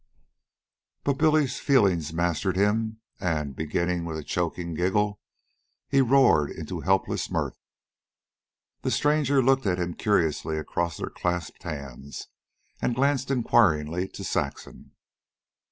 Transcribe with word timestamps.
But 1.03 1.19
Billy's 1.19 1.59
feelings 1.59 2.11
mastered 2.11 2.55
him, 2.57 3.01
and, 3.19 3.55
beginning 3.55 4.03
with 4.03 4.17
a 4.17 4.23
choking 4.23 4.73
giggle, 4.73 5.19
he 5.89 6.01
roared 6.01 6.49
into 6.49 6.79
helpless 6.79 7.29
mirth. 7.29 7.59
The 8.81 8.89
stranger 8.89 9.43
looked 9.43 9.67
at 9.67 9.77
him 9.77 9.93
curiously 9.93 10.57
across 10.57 10.97
their 10.97 11.11
clasped 11.11 11.61
hands, 11.61 12.29
and 12.81 12.95
glanced 12.95 13.29
inquiringly 13.29 14.07
to 14.07 14.23
Saxon. 14.23 14.93